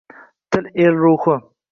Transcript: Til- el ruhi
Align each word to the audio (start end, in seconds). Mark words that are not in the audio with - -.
Til- 0.55 0.69
el 0.85 0.97
ruhi 1.03 1.37